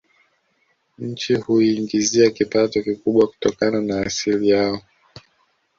Nchi 0.97 1.35
huiingizia 1.35 2.31
kipato 2.31 2.81
kikubwa 2.83 3.27
kutokana 3.27 3.81
na 3.81 4.01
asili 4.05 4.49
yao 4.49 4.81